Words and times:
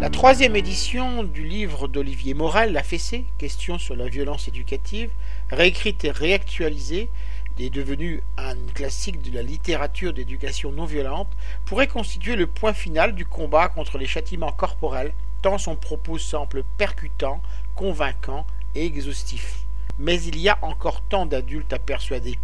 La 0.00 0.08
troisième 0.08 0.56
édition 0.56 1.22
du 1.22 1.44
livre 1.44 1.86
d'Olivier 1.86 2.32
Morel, 2.32 2.72
La 2.72 2.82
Fessée, 2.82 3.26
Question 3.36 3.78
sur 3.78 3.94
la 3.94 4.08
violence 4.08 4.48
éducative, 4.48 5.10
réécrite 5.50 6.02
et 6.06 6.10
réactualisée, 6.10 7.10
est 7.58 7.68
devenue 7.68 8.22
un 8.38 8.54
classique 8.72 9.20
de 9.20 9.34
la 9.34 9.42
littérature 9.42 10.14
d'éducation 10.14 10.72
non 10.72 10.86
violente, 10.86 11.28
pourrait 11.66 11.86
constituer 11.86 12.34
le 12.34 12.46
point 12.46 12.72
final 12.72 13.14
du 13.14 13.26
combat 13.26 13.68
contre 13.68 13.98
les 13.98 14.06
châtiments 14.06 14.52
corporels, 14.52 15.12
tant 15.42 15.58
son 15.58 15.76
propos 15.76 16.16
semble 16.16 16.64
percutant, 16.78 17.42
convaincant 17.74 18.46
et 18.74 18.86
exhaustif. 18.86 19.58
Mais 19.98 20.22
il 20.22 20.38
y 20.38 20.48
a 20.48 20.56
encore 20.62 21.02
tant 21.02 21.26
d'adultes 21.26 21.74
à 21.74 21.78
persuader. 21.78 22.38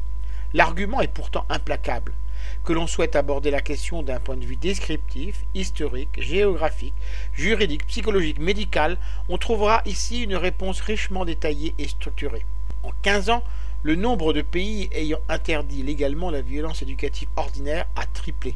L'argument 0.55 1.00
est 1.00 1.09
pourtant 1.09 1.45
implacable. 1.48 2.13
Que 2.62 2.72
l'on 2.72 2.86
souhaite 2.86 3.17
aborder 3.17 3.50
la 3.50 3.61
question 3.61 4.04
d'un 4.04 4.21
point 4.21 4.36
de 4.36 4.45
vue 4.45 4.54
descriptif, 4.54 5.45
historique, 5.53 6.22
géographique, 6.22 6.95
juridique, 7.32 7.89
psychologique, 7.89 8.39
médical, 8.39 8.96
on 9.29 9.36
trouvera 9.36 9.82
ici 9.85 10.22
une 10.22 10.36
réponse 10.36 10.81
richement 10.81 11.25
détaillée 11.25 11.75
et 11.79 11.89
structurée. 11.89 12.46
En 12.85 12.93
15 13.03 13.31
ans, 13.31 13.43
le 13.82 13.96
nombre 13.96 14.32
de 14.32 14.43
pays 14.43 14.89
ayant 14.93 15.18
interdit 15.29 15.82
légalement 15.82 16.31
la 16.31 16.40
violence 16.40 16.82
éducative 16.82 17.29
ordinaire 17.34 17.86
a 17.96 18.07
triplé. 18.07 18.54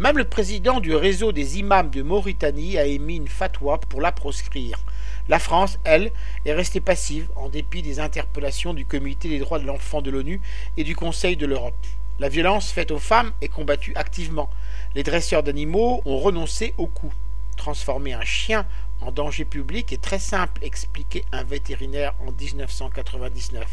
Même 0.00 0.18
le 0.18 0.24
président 0.24 0.80
du 0.80 0.92
réseau 0.92 1.30
des 1.30 1.60
imams 1.60 1.88
de 1.88 2.02
Mauritanie 2.02 2.78
a 2.78 2.84
émis 2.84 3.14
une 3.14 3.28
fatwa 3.28 3.78
pour 3.78 4.00
la 4.00 4.10
proscrire. 4.10 4.80
La 5.28 5.38
France, 5.38 5.78
elle, 5.84 6.10
est 6.44 6.52
restée 6.52 6.80
passive 6.80 7.28
en 7.36 7.48
dépit 7.48 7.80
des 7.80 8.00
interpellations 8.00 8.74
du 8.74 8.84
Comité 8.84 9.28
des 9.28 9.38
droits 9.38 9.60
de 9.60 9.66
l'enfant 9.66 10.02
de 10.02 10.10
l'ONU 10.10 10.40
et 10.76 10.82
du 10.82 10.96
Conseil 10.96 11.36
de 11.36 11.46
l'Europe. 11.46 11.76
La 12.18 12.28
violence 12.28 12.72
faite 12.72 12.90
aux 12.90 12.98
femmes 12.98 13.30
est 13.40 13.46
combattue 13.46 13.92
activement. 13.94 14.50
Les 14.96 15.04
dresseurs 15.04 15.44
d'animaux 15.44 16.02
ont 16.06 16.18
renoncé 16.18 16.74
au 16.76 16.88
coup. 16.88 17.12
Transformer 17.56 18.14
un 18.14 18.24
chien 18.24 18.66
en 19.00 19.12
danger 19.12 19.44
public 19.44 19.92
est 19.92 20.02
très 20.02 20.18
simple, 20.18 20.60
expliquait 20.64 21.24
un 21.30 21.44
vétérinaire 21.44 22.14
en 22.26 22.32
1999. 22.32 23.64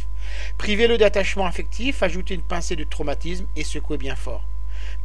Privez-le 0.60 1.00
d'attachement 1.00 1.48
affectif, 1.48 2.04
ajoutez 2.04 2.36
une 2.36 2.42
pincée 2.44 2.76
de 2.76 2.84
traumatisme 2.84 3.48
et 3.56 3.64
secouez 3.64 3.98
bien 3.98 4.16
fort. 4.16 4.44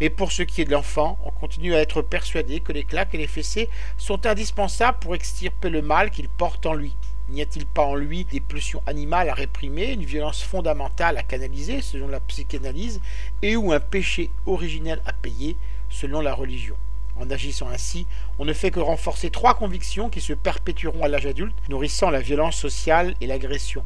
Mais 0.00 0.10
pour 0.10 0.30
ce 0.30 0.42
qui 0.42 0.60
est 0.60 0.66
de 0.66 0.72
l'enfant, 0.72 1.18
on 1.24 1.30
continue 1.30 1.74
à 1.74 1.80
être 1.80 2.02
persuadé 2.02 2.60
que 2.60 2.72
les 2.72 2.84
claques 2.84 3.14
et 3.14 3.18
les 3.18 3.26
fessées 3.26 3.70
sont 3.96 4.26
indispensables 4.26 4.98
pour 4.98 5.14
extirper 5.14 5.70
le 5.70 5.80
mal 5.80 6.10
qu'il 6.10 6.28
porte 6.28 6.66
en 6.66 6.74
lui. 6.74 6.94
N'y 7.28 7.42
a-t-il 7.42 7.66
pas 7.66 7.84
en 7.84 7.94
lui 7.94 8.24
des 8.24 8.40
pulsions 8.40 8.82
animales 8.86 9.28
à 9.28 9.34
réprimer, 9.34 9.92
une 9.92 10.04
violence 10.04 10.42
fondamentale 10.42 11.16
à 11.16 11.22
canaliser 11.22 11.80
selon 11.80 12.08
la 12.08 12.20
psychanalyse, 12.20 13.00
et 13.42 13.56
ou 13.56 13.72
un 13.72 13.80
péché 13.80 14.30
originel 14.44 15.00
à 15.06 15.12
payer 15.12 15.56
selon 15.88 16.20
la 16.20 16.34
religion? 16.34 16.76
En 17.18 17.30
agissant 17.30 17.68
ainsi, 17.70 18.06
on 18.38 18.44
ne 18.44 18.52
fait 18.52 18.70
que 18.70 18.78
renforcer 18.78 19.30
trois 19.30 19.54
convictions 19.54 20.10
qui 20.10 20.20
se 20.20 20.34
perpétueront 20.34 21.02
à 21.02 21.08
l'âge 21.08 21.26
adulte, 21.26 21.56
nourrissant 21.70 22.10
la 22.10 22.20
violence 22.20 22.56
sociale 22.56 23.14
et 23.22 23.26
l'agression. 23.26 23.82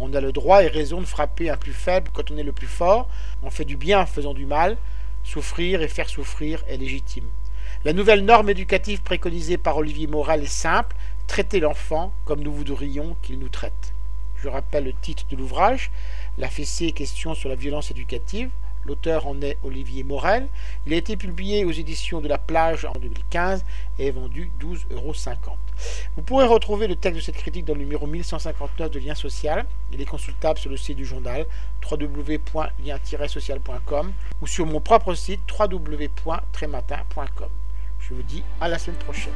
On 0.00 0.12
a 0.14 0.20
le 0.20 0.32
droit 0.32 0.64
et 0.64 0.68
raison 0.68 1.00
de 1.00 1.06
frapper 1.06 1.48
un 1.48 1.56
plus 1.56 1.72
faible 1.72 2.10
quand 2.12 2.32
on 2.32 2.36
est 2.36 2.42
le 2.42 2.52
plus 2.52 2.66
fort, 2.66 3.08
on 3.44 3.50
fait 3.50 3.64
du 3.64 3.76
bien 3.76 4.00
en 4.00 4.06
faisant 4.06 4.34
du 4.34 4.46
mal, 4.46 4.76
souffrir 5.24 5.82
et 5.82 5.88
faire 5.88 6.08
souffrir 6.08 6.62
est 6.68 6.76
légitime. 6.76 7.28
La 7.84 7.92
nouvelle 7.92 8.24
norme 8.24 8.50
éducative 8.50 9.02
préconisée 9.02 9.58
par 9.58 9.76
Olivier 9.76 10.06
Morel 10.06 10.42
est 10.44 10.46
simple, 10.46 10.96
traiter 11.26 11.60
l'enfant 11.60 12.12
comme 12.24 12.42
nous 12.42 12.52
voudrions 12.52 13.16
qu'il 13.22 13.38
nous 13.38 13.48
traite. 13.48 13.94
Je 14.36 14.48
rappelle 14.48 14.84
le 14.84 14.92
titre 14.92 15.24
de 15.30 15.36
l'ouvrage, 15.36 15.90
La 16.38 16.48
fessée 16.48 16.92
question 16.92 17.34
sur 17.34 17.48
la 17.48 17.54
violence 17.54 17.90
éducative, 17.90 18.50
L'auteur 18.84 19.26
en 19.26 19.40
est 19.42 19.58
Olivier 19.62 20.04
Morel. 20.04 20.48
Il 20.86 20.92
a 20.92 20.96
été 20.96 21.16
publié 21.16 21.64
aux 21.64 21.70
éditions 21.70 22.20
de 22.20 22.28
La 22.28 22.36
Plage 22.38 22.84
en 22.84 22.92
2015 22.92 23.64
et 23.98 24.08
est 24.08 24.10
vendu 24.10 24.50
12,50 24.60 24.94
euros. 24.94 25.14
Vous 26.16 26.22
pourrez 26.22 26.46
retrouver 26.46 26.86
le 26.86 26.94
texte 26.96 27.16
de 27.16 27.24
cette 27.24 27.36
critique 27.36 27.64
dans 27.64 27.74
le 27.74 27.80
numéro 27.80 28.06
1159 28.06 28.90
de 28.90 28.98
Lien 28.98 29.14
Social. 29.14 29.64
Il 29.92 30.00
est 30.00 30.06
consultable 30.06 30.58
sur 30.58 30.70
le 30.70 30.76
site 30.76 30.96
du 30.96 31.04
journal 31.04 31.46
www.lien-social.com 31.90 34.12
ou 34.40 34.46
sur 34.46 34.64
mon 34.66 34.80
propre 34.80 35.14
site 35.14 35.40
www.trématin.com. 35.58 37.48
Je 38.00 38.14
vous 38.14 38.22
dis 38.22 38.44
à 38.60 38.68
la 38.68 38.78
semaine 38.78 38.98
prochaine. 38.98 39.32